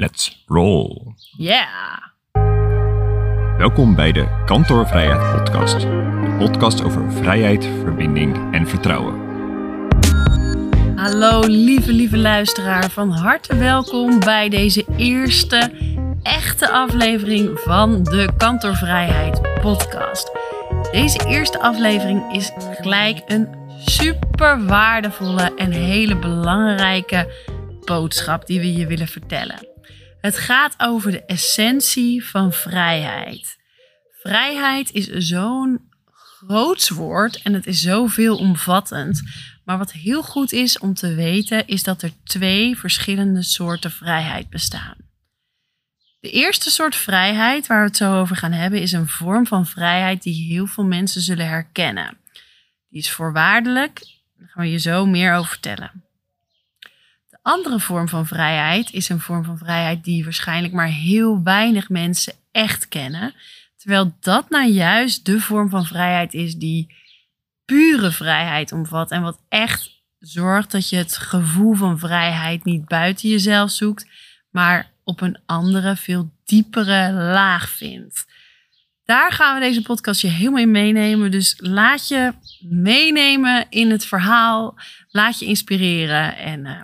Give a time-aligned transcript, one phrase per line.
[0.00, 1.14] Let's roll.
[1.36, 1.66] Yeah.
[3.56, 5.82] Welkom bij de Kantoor Vrijheid Podcast.
[5.82, 9.14] Een podcast over vrijheid, verbinding en vertrouwen.
[10.96, 12.90] Hallo lieve, lieve luisteraar.
[12.90, 15.72] Van harte welkom bij deze eerste
[16.22, 20.30] echte aflevering van de Kantoorvrijheid podcast.
[20.92, 23.48] Deze eerste aflevering is gelijk een
[23.84, 27.32] super waardevolle en hele belangrijke
[27.84, 29.76] boodschap die we je willen vertellen.
[30.20, 33.56] Het gaat over de essentie van vrijheid.
[34.20, 39.22] Vrijheid is zo'n groots woord en het is zo veelomvattend.
[39.64, 44.50] Maar wat heel goed is om te weten, is dat er twee verschillende soorten vrijheid
[44.50, 44.96] bestaan.
[46.20, 49.66] De eerste soort vrijheid waar we het zo over gaan hebben, is een vorm van
[49.66, 52.18] vrijheid die heel veel mensen zullen herkennen.
[52.88, 54.00] Die is voorwaardelijk,
[54.38, 56.07] daar gaan we je zo meer over vertellen.
[57.48, 61.88] De andere vorm van vrijheid is een vorm van vrijheid die waarschijnlijk maar heel weinig
[61.88, 63.34] mensen echt kennen.
[63.76, 66.94] Terwijl dat nou juist de vorm van vrijheid is die
[67.64, 73.28] pure vrijheid omvat en wat echt zorgt dat je het gevoel van vrijheid niet buiten
[73.28, 74.06] jezelf zoekt,
[74.50, 78.26] maar op een andere, veel diepere laag vindt.
[79.04, 81.30] Daar gaan we deze podcast je helemaal in meenemen.
[81.30, 82.32] Dus laat je
[82.68, 84.78] meenemen in het verhaal.
[85.10, 86.36] Laat je inspireren.
[86.36, 86.80] En uh,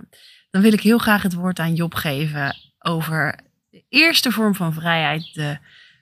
[0.54, 3.38] dan wil ik heel graag het woord aan Job geven over
[3.70, 5.58] de eerste vorm van vrijheid, de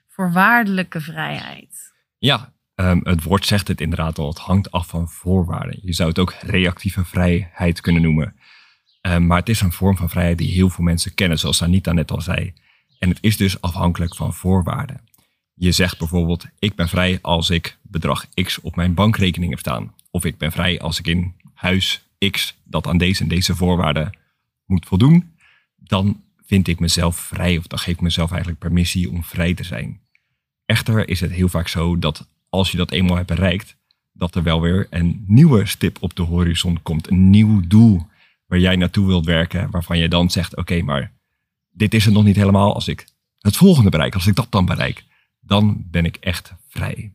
[0.07, 1.93] voorwaardelijke vrijheid.
[2.17, 4.27] Ja, um, het woord zegt het inderdaad al.
[4.27, 5.79] Het hangt af van voorwaarden.
[5.81, 8.35] Je zou het ook reactieve vrijheid kunnen noemen.
[9.01, 11.91] Um, maar het is een vorm van vrijheid die heel veel mensen kennen, zoals Anita
[11.91, 12.53] net al zei.
[12.99, 15.01] En het is dus afhankelijk van voorwaarden.
[15.53, 19.95] Je zegt bijvoorbeeld, ik ben vrij als ik bedrag X op mijn bankrekening heb staan.
[20.11, 24.21] Of ik ben vrij als ik in huis X dat aan deze en deze voorwaarden
[24.73, 25.33] moet voldoen.
[25.75, 29.63] Dan vind ik mezelf vrij of dan geef ik mezelf eigenlijk permissie om vrij te
[29.63, 30.01] zijn.
[30.65, 33.77] Echter is het heel vaak zo dat als je dat eenmaal hebt bereikt,
[34.11, 37.09] dat er wel weer een nieuwe stip op de horizon komt.
[37.09, 38.07] Een nieuw doel
[38.45, 41.11] waar jij naartoe wilt werken, waarvan je dan zegt, oké, maar
[41.71, 42.73] dit is het nog niet helemaal.
[42.73, 43.07] Als ik
[43.39, 45.03] het volgende bereik, als ik dat dan bereik,
[45.39, 47.13] dan ben ik echt vrij.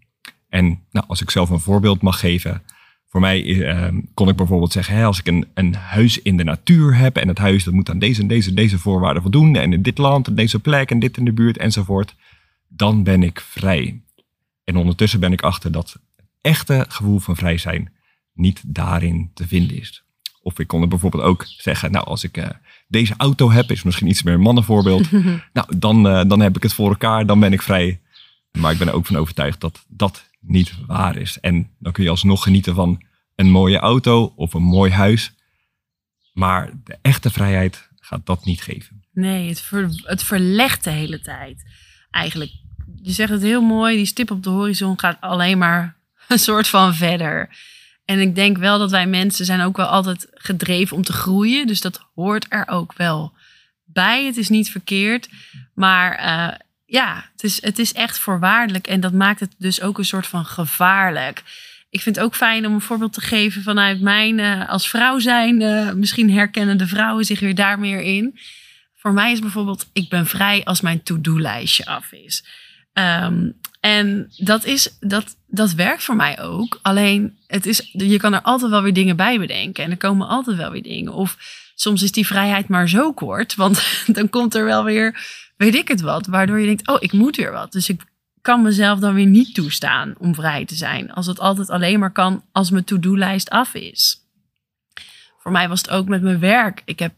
[0.49, 2.63] En nou, als ik zelf een voorbeeld mag geven,
[3.09, 6.45] voor mij eh, kon ik bijvoorbeeld zeggen, hè, als ik een, een huis in de
[6.45, 9.73] natuur heb en het huis dat moet aan deze en deze, deze voorwaarden voldoen en
[9.73, 12.15] in dit land en deze plek en dit in de buurt enzovoort,
[12.69, 14.03] dan ben ik vrij.
[14.65, 15.99] En ondertussen ben ik achter dat
[16.41, 17.93] echte gevoel van vrij zijn
[18.33, 20.03] niet daarin te vinden is.
[20.43, 22.47] Of ik kon er bijvoorbeeld ook zeggen, nou als ik uh,
[22.89, 25.11] deze auto heb, is misschien iets meer een mannenvoorbeeld.
[25.53, 28.01] nou, dan, uh, dan heb ik het voor elkaar, dan ben ik vrij.
[28.59, 31.41] Maar ik ben er ook van overtuigd dat dat niet waar is.
[31.41, 33.03] En dan kun je alsnog genieten van
[33.35, 35.33] een mooie auto of een mooi huis.
[36.33, 39.05] Maar de echte vrijheid gaat dat niet geven.
[39.13, 39.71] Nee, het,
[40.03, 41.65] het verlegt de hele tijd.
[42.11, 42.51] Eigenlijk,
[43.03, 45.97] je zegt het heel mooi, die stip op de horizon gaat alleen maar
[46.29, 47.49] een soort van verder.
[48.05, 51.67] En ik denk wel dat wij mensen zijn ook wel altijd gedreven om te groeien.
[51.67, 53.33] Dus dat hoort er ook wel
[53.85, 54.25] bij.
[54.25, 55.29] Het is niet verkeerd.
[55.75, 56.59] Maar uh,
[56.91, 58.87] ja, het is, het is echt voorwaardelijk.
[58.87, 61.43] En dat maakt het dus ook een soort van gevaarlijk.
[61.91, 65.19] Ik vind het ook fijn om een voorbeeld te geven vanuit mijn uh, als vrouw
[65.19, 65.57] zijn.
[65.99, 68.39] Misschien herkennen de vrouwen zich weer daar meer in.
[68.95, 72.45] Voor mij is bijvoorbeeld, ik ben vrij als mijn to-do-lijstje af is.
[72.93, 76.79] Um, en dat, is, dat, dat werkt voor mij ook.
[76.83, 79.85] Alleen, het is, je kan er altijd wel weer dingen bij bedenken.
[79.85, 81.13] En er komen altijd wel weer dingen.
[81.13, 81.37] Of
[81.81, 83.55] soms is die vrijheid maar zo kort.
[83.55, 83.83] Want
[84.17, 86.27] dan komt er wel weer, weet ik het wat.
[86.27, 87.73] Waardoor je denkt, oh, ik moet weer wat.
[87.73, 88.05] Dus ik
[88.41, 91.13] kan mezelf dan weer niet toestaan om vrij te zijn.
[91.13, 94.27] Als het altijd alleen maar kan als mijn to-do-lijst af is.
[95.39, 96.83] Voor mij was het ook met mijn werk.
[96.85, 97.15] Ik heb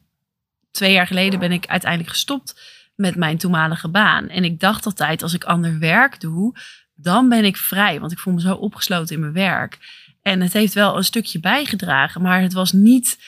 [0.71, 2.61] twee jaar geleden ben ik uiteindelijk gestopt
[2.95, 4.29] met mijn toenmalige baan.
[4.29, 6.57] En ik dacht altijd, als ik ander werk doe,
[6.95, 8.01] dan ben ik vrij.
[8.01, 9.79] Want ik voel me zo opgesloten in mijn werk.
[10.23, 13.19] En het heeft wel een stukje bijgedragen, maar het was niet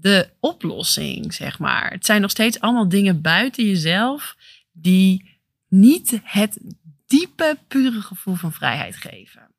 [0.00, 1.90] de oplossing, zeg maar.
[1.90, 4.36] Het zijn nog steeds allemaal dingen buiten jezelf
[4.72, 5.38] die
[5.68, 6.58] niet het
[7.06, 9.54] diepe, pure gevoel van vrijheid geven.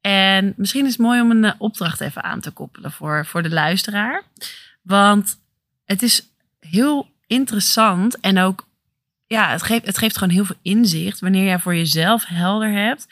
[0.00, 3.42] En misschien is het mooi om een eh, opdracht even aan te koppelen voor, voor
[3.42, 4.22] de luisteraar.
[4.82, 5.38] Want
[5.84, 6.28] het is
[6.60, 8.68] heel interessant en ook
[9.26, 13.06] ja, het geeft, het geeft gewoon heel veel inzicht wanneer jij voor jezelf helder hebt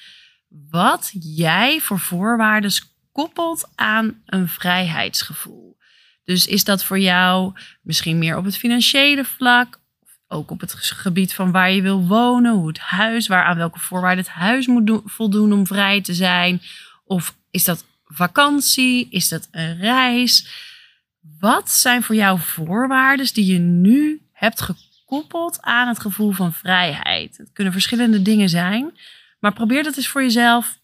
[0.70, 2.70] wat jij voor voorwaarden
[3.12, 5.77] koppelt aan een vrijheidsgevoel.
[6.28, 7.52] Dus is dat voor jou
[7.82, 9.80] misschien meer op het financiële vlak,
[10.26, 13.78] ook op het gebied van waar je wil wonen, hoe het huis, waar aan welke
[13.78, 16.62] voorwaarden het huis moet voldoen om vrij te zijn?
[17.04, 19.08] Of is dat vakantie?
[19.10, 20.48] Is dat een reis?
[21.38, 25.58] Wat zijn voor jou voorwaarden die je nu hebt gekoppeld?
[25.60, 27.36] aan het gevoel van vrijheid.
[27.36, 28.98] Het kunnen verschillende dingen zijn,
[29.40, 30.78] maar probeer dat eens voor jezelf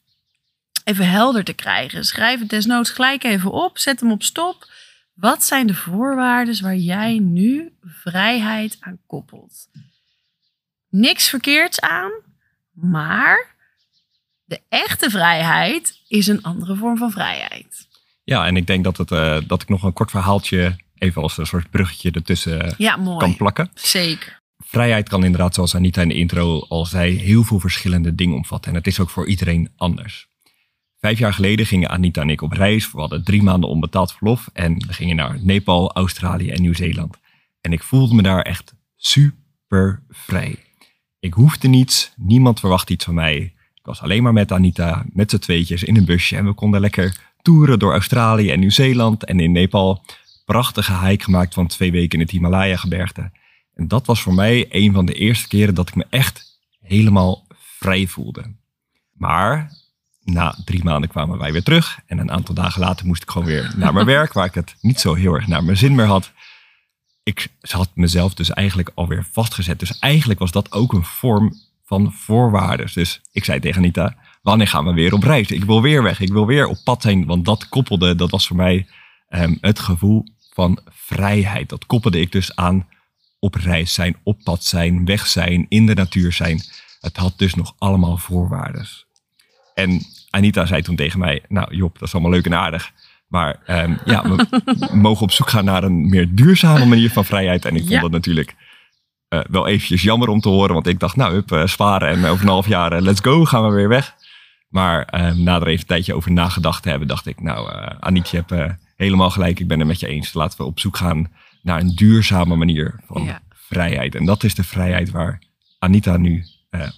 [0.85, 2.05] even helder te krijgen.
[2.05, 4.67] Schrijf het desnoods gelijk even op, zet hem op stop.
[5.15, 9.69] Wat zijn de voorwaarden waar jij nu vrijheid aan koppelt?
[10.89, 12.13] Niks verkeerds aan,
[12.71, 13.55] maar
[14.45, 17.89] de echte vrijheid is een andere vorm van vrijheid.
[18.25, 21.39] Ja, en ik denk dat, het, uh, dat ik nog een kort verhaaltje, even als
[21.39, 23.19] een soort bruggetje ertussen ja, mooi.
[23.19, 23.71] kan plakken.
[23.75, 24.43] Zeker.
[24.65, 28.71] Vrijheid kan inderdaad, zoals Anita in de intro al zei, heel veel verschillende dingen omvatten.
[28.71, 30.29] En het is ook voor iedereen anders.
[31.05, 32.93] Vijf jaar geleden gingen Anita en ik op reis.
[32.93, 37.17] We hadden drie maanden onbetaald verlof en we gingen naar Nepal, Australië en Nieuw-Zeeland.
[37.61, 40.57] En ik voelde me daar echt super vrij.
[41.21, 43.37] Ik hoefde niets, niemand verwacht iets van mij.
[43.75, 46.81] Ik was alleen maar met Anita, met z'n tweetjes in een busje en we konden
[46.81, 50.05] lekker toeren door Australië en Nieuw-Zeeland en in Nepal.
[50.45, 53.33] Prachtige hike gemaakt van twee weken in het Himalaya-gebergte.
[53.75, 57.47] En dat was voor mij een van de eerste keren dat ik me echt helemaal
[57.59, 58.55] vrij voelde.
[59.13, 59.83] Maar
[60.25, 61.99] na drie maanden kwamen wij weer terug.
[62.07, 64.77] En een aantal dagen later moest ik gewoon weer naar mijn werk, waar ik het
[64.81, 66.33] niet zo heel erg naar mijn zin meer had.
[67.23, 69.79] Ik had mezelf dus eigenlijk alweer vastgezet.
[69.79, 71.55] Dus eigenlijk was dat ook een vorm
[71.85, 72.91] van voorwaarden.
[72.95, 75.51] Dus ik zei tegen Anita, wanneer gaan we weer op reis?
[75.51, 77.27] Ik wil weer weg, ik wil weer op pad zijn.
[77.27, 78.87] Want dat koppelde, dat was voor mij
[79.29, 81.69] um, het gevoel van vrijheid.
[81.69, 82.87] Dat koppelde ik dus aan
[83.39, 86.63] op reis zijn, op pad zijn, weg zijn, in de natuur zijn.
[87.01, 88.87] Het had dus nog allemaal voorwaarden.
[89.75, 90.01] En
[90.31, 92.93] Anita zei toen tegen mij, nou Job, dat is allemaal leuk en aardig.
[93.29, 94.47] Maar um, ja, we
[95.09, 97.65] mogen op zoek gaan naar een meer duurzame manier van vrijheid.
[97.65, 98.01] En ik vond ja.
[98.01, 98.55] dat natuurlijk
[99.29, 100.75] uh, wel eventjes jammer om te horen.
[100.75, 103.45] Want ik dacht, nou, hup, uh, sparen en over een half jaar, uh, let's go,
[103.45, 104.15] gaan we weer weg.
[104.69, 107.69] Maar ehm, na er even een tijdje over nagedacht te hebben, dacht ik, nou,
[108.01, 109.61] Anita, je hebt helemaal gelijk.
[109.61, 110.33] Ik ben het met je eens.
[110.33, 111.31] Laten we op zoek gaan
[111.63, 113.43] naar een duurzame manier van ja.
[113.51, 114.15] vrijheid.
[114.15, 115.39] En dat is de vrijheid waar
[115.79, 116.45] Anita nu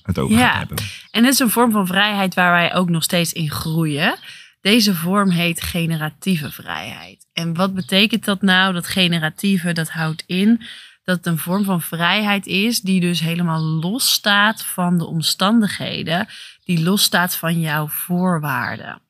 [0.03, 0.49] het over ja.
[0.49, 0.77] gaat hebben.
[1.11, 4.19] En het is een vorm van vrijheid waar wij ook nog steeds in groeien.
[4.61, 7.27] Deze vorm heet generatieve vrijheid.
[7.33, 8.73] En wat betekent dat nou?
[8.73, 10.63] Dat generatieve, dat houdt in
[11.07, 16.29] dat het een vorm van vrijheid is die dus helemaal losstaat van de omstandigheden,
[16.65, 19.01] die losstaat van jouw voorwaarden.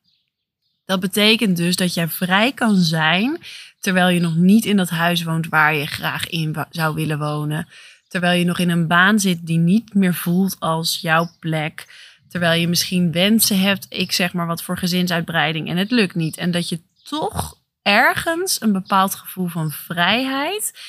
[0.85, 3.37] Dat betekent dus dat jij vrij kan zijn
[3.79, 7.67] terwijl je nog niet in dat huis woont waar je graag in zou willen wonen.
[8.07, 11.85] Terwijl je nog in een baan zit die niet meer voelt als jouw plek.
[12.29, 16.37] Terwijl je misschien wensen hebt, ik zeg maar wat voor gezinsuitbreiding en het lukt niet.
[16.37, 20.79] En dat je toch ergens een bepaald gevoel van vrijheid.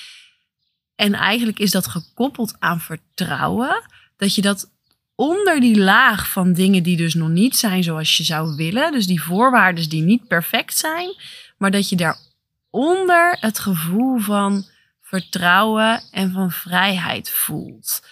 [0.95, 3.83] En eigenlijk is dat gekoppeld aan vertrouwen.
[4.17, 4.71] Dat je dat
[5.15, 8.93] onder die laag van dingen die dus nog niet zijn zoals je zou willen.
[8.93, 11.15] Dus die voorwaarden die niet perfect zijn.
[11.57, 14.67] Maar dat je daaronder het gevoel van
[15.09, 18.07] vertrouwen en van vrijheid voelt.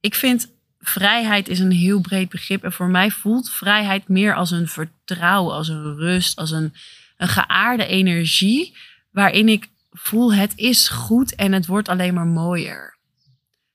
[0.00, 2.64] Ik vind vrijheid is een heel breed begrip.
[2.64, 6.74] En voor mij voelt vrijheid meer als een vertrouwen, als een rust, als een,
[7.16, 8.76] een geaarde energie.
[9.10, 12.96] Waarin ik voel het is goed en het wordt alleen maar mooier.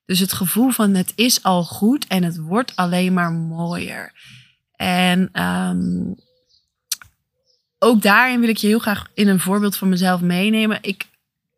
[0.05, 4.13] Dus het gevoel van het is al goed en het wordt alleen maar mooier.
[4.75, 6.15] En um,
[7.79, 10.77] ook daarin wil ik je heel graag in een voorbeeld van mezelf meenemen.
[10.81, 11.07] Ik,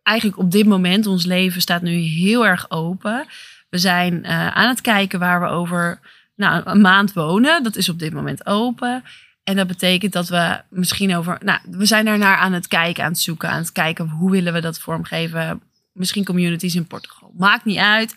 [0.07, 3.25] eigenlijk op dit moment, ons leven staat nu heel erg open.
[3.69, 5.99] We zijn uh, aan het kijken waar we over
[6.35, 7.63] nou, een maand wonen.
[7.63, 9.03] Dat is op dit moment open.
[9.43, 11.37] En dat betekent dat we misschien over.
[11.43, 14.53] Nou, we zijn daarnaar aan het kijken, aan het zoeken, aan het kijken hoe willen
[14.53, 15.61] we dat vormgeven.
[15.93, 17.31] Misschien communities in Portugal.
[17.37, 18.15] Maakt niet uit.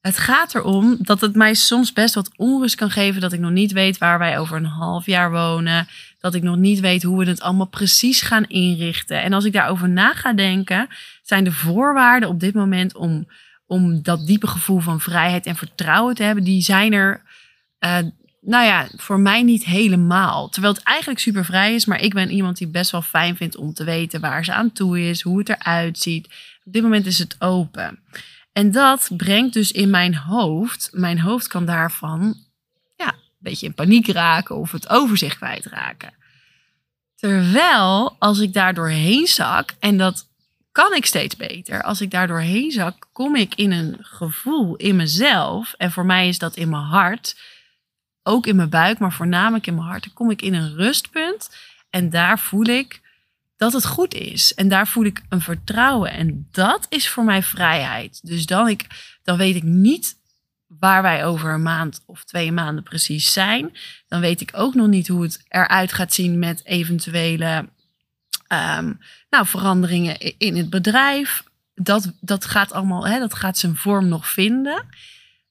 [0.00, 3.50] Het gaat erom dat het mij soms best wat onrust kan geven dat ik nog
[3.50, 5.88] niet weet waar wij over een half jaar wonen.
[6.20, 9.22] Dat ik nog niet weet hoe we het allemaal precies gaan inrichten.
[9.22, 10.88] En als ik daarover na ga denken,
[11.22, 13.28] zijn de voorwaarden op dit moment om,
[13.66, 17.22] om dat diepe gevoel van vrijheid en vertrouwen te hebben, die zijn er.
[17.80, 17.98] Uh,
[18.40, 20.48] nou ja, voor mij niet helemaal.
[20.48, 23.56] Terwijl het eigenlijk super vrij is, maar ik ben iemand die best wel fijn vindt
[23.56, 26.26] om te weten waar ze aan toe is, hoe het eruit ziet.
[26.64, 27.98] Op dit moment is het open.
[28.52, 32.36] En dat brengt dus in mijn hoofd, mijn hoofd kan daarvan
[33.42, 36.14] beetje in paniek raken of het overzicht kwijtraken.
[37.14, 40.28] Terwijl als ik daar doorheen zak, en dat
[40.72, 44.96] kan ik steeds beter, als ik daar doorheen zak, kom ik in een gevoel in
[44.96, 45.74] mezelf.
[45.76, 47.36] En voor mij is dat in mijn hart
[48.22, 50.04] ook in mijn buik, maar voornamelijk in mijn hart.
[50.04, 51.50] Dan kom ik in een rustpunt
[51.90, 53.00] en daar voel ik
[53.56, 54.54] dat het goed is.
[54.54, 56.12] En daar voel ik een vertrouwen.
[56.12, 58.20] En dat is voor mij vrijheid.
[58.22, 58.86] Dus dan, ik,
[59.22, 60.16] dan weet ik niet
[60.78, 63.76] waar wij over een maand of twee maanden precies zijn.
[64.08, 67.68] Dan weet ik ook nog niet hoe het eruit gaat zien met eventuele
[68.48, 68.98] um,
[69.30, 71.44] nou, veranderingen in het bedrijf.
[71.74, 74.86] dat, dat gaat allemaal, hè, dat gaat zijn vorm nog vinden.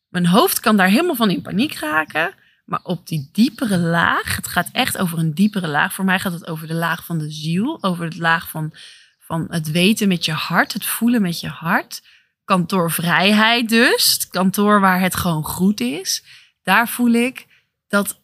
[0.08, 2.34] Mijn hoofd kan daar helemaal van in paniek raken.
[2.66, 5.94] Maar op die diepere laag, het gaat echt over een diepere laag.
[5.94, 8.74] Voor mij gaat het over de laag van de ziel, over het laag van,
[9.20, 12.02] van het weten met je hart, het voelen met je hart.
[12.50, 16.24] Kantoorvrijheid dus, kantoor waar het gewoon goed is.
[16.64, 17.48] Daar voel ik
[17.88, 18.22] dat,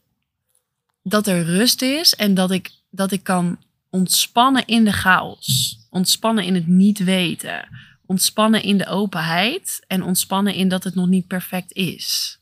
[1.03, 5.77] dat er rust is en dat ik, dat ik kan ontspannen in de chaos.
[5.89, 7.67] Ontspannen in het niet weten.
[8.05, 12.37] Ontspannen in de openheid en ontspannen in dat het nog niet perfect is.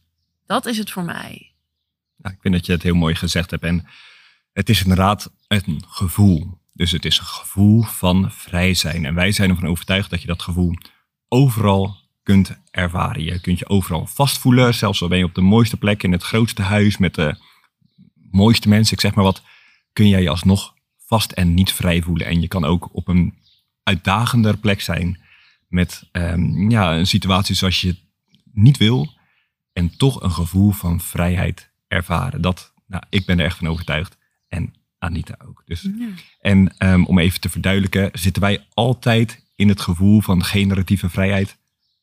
[0.46, 1.54] Dat is het voor mij.
[2.22, 3.64] Ik vind dat je het heel mooi gezegd hebt.
[3.64, 3.86] En
[4.54, 6.60] het is inderdaad een gevoel.
[6.74, 9.06] Dus het is een gevoel van vrij zijn.
[9.06, 10.74] En wij zijn ervan overtuigd dat je dat gevoel
[11.34, 13.24] overal kunt ervaren.
[13.24, 14.74] Je kunt je overal vastvoelen.
[14.74, 17.36] Zelfs al ben je op de mooiste plek in het grootste huis met de
[18.32, 19.42] mooiste mensen, ik zeg maar wat,
[19.94, 22.28] kun jij je alsnog vast en niet vrij voelen.
[22.28, 23.34] En je kan ook op een
[23.84, 25.22] uitdagender plek zijn
[25.68, 27.96] met um, ja, een situatie zoals je
[28.52, 29.14] niet wil
[29.74, 32.42] en toch een gevoel van vrijheid ervaren.
[32.42, 35.64] Dat, nou, ik ben er echt van overtuigd en Anita ook.
[35.66, 35.90] Dus,
[36.40, 41.58] En um, om even te verduidelijken, zitten wij altijd in het gevoel van generatieve vrijheid?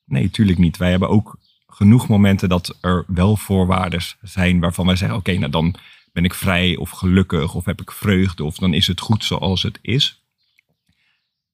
[0.04, 0.76] Nee, tuurlijk niet.
[0.76, 5.50] Wij hebben ook genoeg momenten dat er wel voorwaarden zijn waarvan wij zeggen, oké, nou
[5.50, 5.74] dan
[6.12, 9.62] ben ik vrij of gelukkig of heb ik vreugde of dan is het goed zoals
[9.62, 10.24] het is.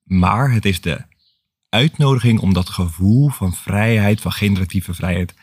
[0.03, 1.05] Maar het is de
[1.69, 5.35] uitnodiging om dat gevoel van vrijheid, van generatieve vrijheid,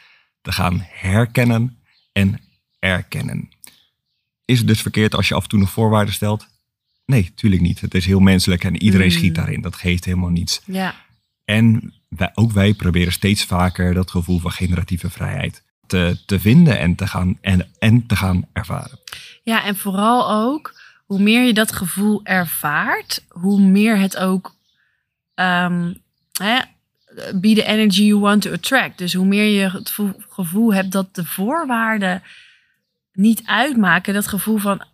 [0.41, 2.39] te gaan herkennen en
[2.79, 3.49] erkennen.
[4.45, 6.47] Is het dus verkeerd als je af en toe nog voorwaarden stelt?
[7.05, 7.81] Nee, tuurlijk niet.
[7.81, 9.13] Het is heel menselijk en iedereen mm.
[9.13, 9.61] schiet daarin.
[9.61, 10.61] Dat geeft helemaal niets.
[10.65, 10.95] Ja.
[11.45, 16.79] En wij, ook wij proberen steeds vaker dat gevoel van generatieve vrijheid te, te vinden
[16.79, 18.99] en te, gaan, en, en te gaan ervaren.
[19.43, 24.55] Ja, en vooral ook, hoe meer je dat gevoel ervaart, hoe meer het ook
[25.35, 26.59] um, hè,
[27.35, 28.97] be the energy you want to attract.
[28.97, 29.97] Dus hoe meer je het
[30.29, 32.23] gevoel hebt dat de voorwaarden
[33.13, 34.85] niet uitmaken, dat gevoel van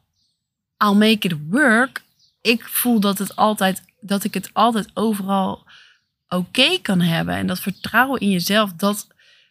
[0.83, 2.01] I'll make it work.
[2.41, 5.65] Ik voel dat het altijd, dat ik het altijd overal
[6.27, 7.35] oké kan hebben.
[7.35, 9.07] En dat vertrouwen in jezelf, dat,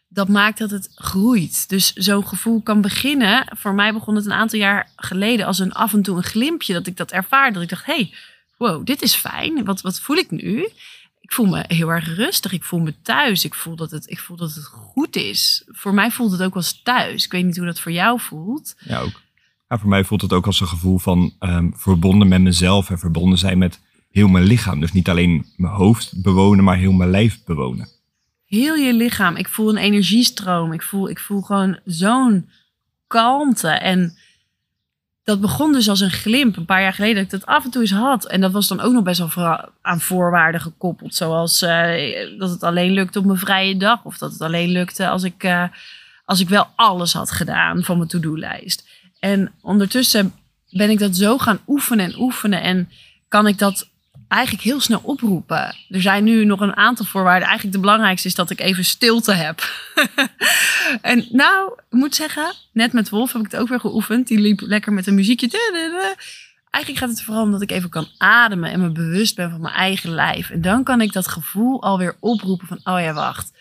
[0.08, 1.68] dat maakt dat het groeit.
[1.68, 3.46] Dus zo'n gevoel kan beginnen.
[3.56, 6.72] Voor mij begon het een aantal jaar geleden als een af en toe een glimpje
[6.72, 7.52] dat ik dat ervaarde.
[7.52, 8.14] Dat ik dacht, hey,
[8.56, 9.64] wow, dit is fijn.
[9.64, 10.68] Wat, wat voel ik nu?
[11.28, 12.52] ik voel me heel erg rustig.
[12.52, 13.44] Ik voel me thuis.
[13.44, 15.62] Ik voel dat het, ik voel dat het goed is.
[15.66, 17.24] Voor mij voelt het ook als thuis.
[17.24, 18.74] Ik weet niet hoe dat voor jou voelt.
[18.78, 19.20] Ja, ook.
[19.68, 22.98] Ja, voor mij voelt het ook als een gevoel van um, verbonden met mezelf en
[22.98, 24.80] verbonden zijn met heel mijn lichaam.
[24.80, 27.88] Dus niet alleen mijn hoofd bewonen, maar heel mijn lijf bewonen.
[28.46, 29.36] Heel je lichaam.
[29.36, 30.72] Ik voel een energiestroom.
[30.72, 32.48] Ik voel, ik voel gewoon zo'n
[33.06, 33.68] kalmte.
[33.68, 34.16] En
[35.24, 37.70] dat begon dus als een glimp een paar jaar geleden dat ik dat af en
[37.70, 38.26] toe eens had.
[38.26, 41.14] En dat was dan ook nog best wel aan voorwaarden gekoppeld.
[41.14, 44.04] Zoals uh, dat het alleen lukte op mijn vrije dag.
[44.04, 45.64] Of dat het alleen lukte als ik, uh,
[46.24, 48.86] als ik wel alles had gedaan van mijn to-do-lijst.
[49.20, 50.34] En ondertussen
[50.70, 52.62] ben ik dat zo gaan oefenen en oefenen.
[52.62, 52.90] En
[53.28, 53.88] kan ik dat
[54.28, 55.74] eigenlijk heel snel oproepen.
[55.88, 57.48] Er zijn nu nog een aantal voorwaarden.
[57.48, 59.70] Eigenlijk de belangrijkste is dat ik even stilte heb.
[61.00, 64.26] en nou, ik moet zeggen, net met Wolf heb ik het ook weer geoefend.
[64.26, 65.48] Die liep lekker met een muziekje.
[66.70, 69.60] Eigenlijk gaat het vooral om dat ik even kan ademen en me bewust ben van
[69.60, 70.50] mijn eigen lijf.
[70.50, 73.52] En dan kan ik dat gevoel alweer oproepen van, oh ja, wacht.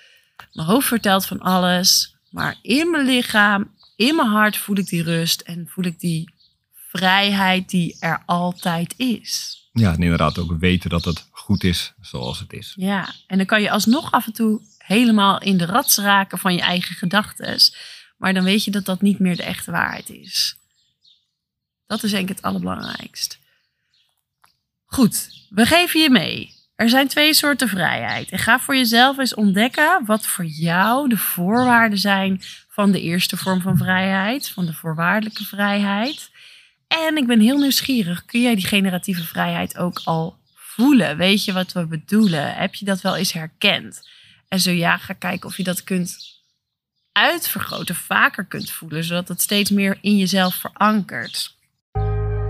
[0.53, 5.04] Mijn hoofd vertelt van alles, maar in mijn lichaam, in mijn hart voel ik die
[5.04, 6.34] rust en voel ik die
[6.72, 9.56] vrijheid die er altijd is.
[9.74, 12.74] Ja, en inderdaad ook weten dat het goed is zoals het is.
[12.75, 16.54] Ja, en dan kan je alsnog af en toe helemaal in de rats raken van
[16.54, 17.60] je eigen gedachten.
[18.18, 20.58] Maar dan weet je dat dat niet meer de echte waarheid is.
[21.88, 23.39] Dat is denk ik het allerbelangrijkst.
[24.86, 26.56] Goed, we geven je mee.
[26.77, 28.29] Er zijn twee soorten vrijheid.
[28.29, 33.38] En ga voor jezelf eens ontdekken wat voor jou de voorwaarden zijn van de eerste
[33.38, 36.29] vorm van vrijheid, van de voorwaardelijke vrijheid.
[36.88, 38.25] En ik ben heel nieuwsgierig.
[38.25, 41.17] Kun jij die generatieve vrijheid ook al voelen?
[41.17, 42.53] Weet je wat we bedoelen?
[42.53, 44.10] Heb je dat wel eens herkend?
[44.48, 46.17] En zo ja, ga kijken of je dat kunt
[47.12, 51.55] uitvergroten, vaker kunt voelen, zodat het steeds meer in jezelf verankert.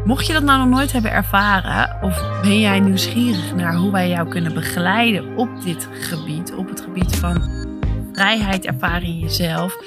[0.08, 4.10] Mocht je dat nou nog nooit hebben ervaren, of ben jij nieuwsgierig naar hoe wij
[4.10, 7.66] jou kunnen begeleiden op dit gebied, op het gebied van
[8.14, 9.78] vrijheid ervaren in jezelf,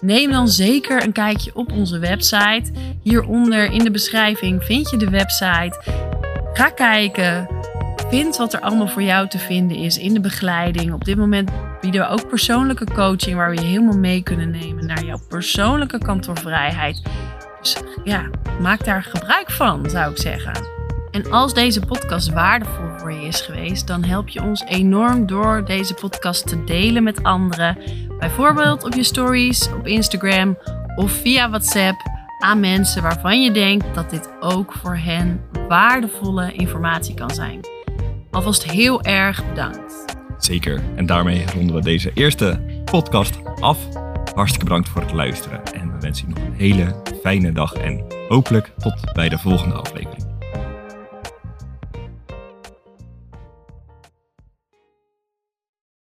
[0.00, 2.72] Neem dan zeker een kijkje op onze website.
[3.02, 5.82] Hieronder in de beschrijving vind je de website.
[6.52, 7.48] Ga kijken.
[8.08, 10.92] Vind wat er allemaal voor jou te vinden is in de begeleiding.
[10.92, 14.86] Op dit moment bieden we ook persoonlijke coaching waar we je helemaal mee kunnen nemen
[14.86, 17.02] naar jouw persoonlijke kantoorvrijheid.
[17.66, 18.30] Dus ja,
[18.60, 20.52] maak daar gebruik van, zou ik zeggen.
[21.10, 25.64] En als deze podcast waardevol voor je is geweest, dan help je ons enorm door
[25.64, 27.78] deze podcast te delen met anderen.
[28.18, 30.58] Bijvoorbeeld op je stories, op Instagram
[30.96, 31.96] of via WhatsApp
[32.38, 37.60] aan mensen waarvan je denkt dat dit ook voor hen waardevolle informatie kan zijn.
[38.30, 40.04] Alvast heel erg bedankt.
[40.38, 40.82] Zeker.
[40.96, 43.78] En daarmee ronden we deze eerste podcast af.
[44.34, 45.64] Hartstikke bedankt voor het luisteren.
[45.64, 47.72] En we wensen je nog een hele fijne dag.
[47.72, 50.25] En hopelijk tot bij de volgende aflevering.